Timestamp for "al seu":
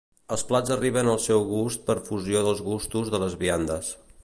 1.11-1.45